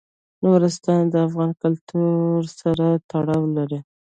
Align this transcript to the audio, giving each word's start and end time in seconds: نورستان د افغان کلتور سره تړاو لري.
نورستان 0.43 1.01
د 1.09 1.15
افغان 1.27 1.51
کلتور 1.61 2.39
سره 2.59 2.85
تړاو 3.09 3.43
لري. 3.57 3.79